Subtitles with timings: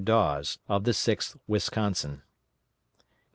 [0.03, 2.23] Dawes, of the 6th Wisconsin.